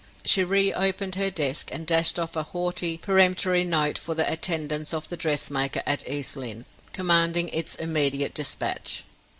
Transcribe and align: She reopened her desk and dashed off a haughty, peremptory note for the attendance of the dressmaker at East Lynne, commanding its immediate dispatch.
She 0.25 0.43
reopened 0.43 1.13
her 1.13 1.29
desk 1.29 1.69
and 1.71 1.85
dashed 1.85 2.17
off 2.17 2.35
a 2.35 2.41
haughty, 2.41 2.97
peremptory 2.97 3.63
note 3.63 3.99
for 3.99 4.15
the 4.15 4.27
attendance 4.27 4.95
of 4.95 5.09
the 5.09 5.15
dressmaker 5.15 5.83
at 5.85 6.09
East 6.09 6.35
Lynne, 6.35 6.65
commanding 6.91 7.49
its 7.49 7.75
immediate 7.75 8.33
dispatch. 8.33 9.03